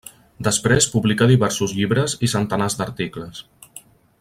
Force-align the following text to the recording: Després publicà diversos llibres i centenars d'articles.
Després 0.45 0.87
publicà 0.93 1.27
diversos 1.31 1.75
llibres 1.81 2.17
i 2.29 2.31
centenars 2.35 2.79
d'articles. 2.81 3.45